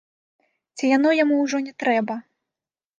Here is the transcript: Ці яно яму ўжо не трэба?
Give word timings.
Ці 0.75 0.85
яно 0.97 1.09
яму 1.23 1.39
ўжо 1.45 1.57
не 1.69 1.73
трэба? 1.85 2.21